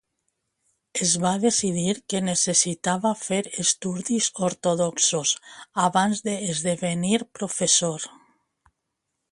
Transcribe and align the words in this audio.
Es 1.05 1.11
va 1.25 1.33
decidir 1.43 1.93
que 2.13 2.21
necessitava 2.29 3.11
fer 3.25 3.39
estudis 3.65 4.31
ortodoxos 4.49 5.35
abans 5.85 6.27
d'esdevenir 6.29 7.23
professor. 7.41 8.11